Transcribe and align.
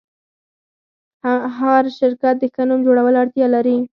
هر 1.57 1.83
شرکت 1.99 2.35
د 2.39 2.43
ښه 2.53 2.63
نوم 2.69 2.79
جوړولو 2.87 3.17
اړتیا 3.23 3.47
لري. 3.55 3.77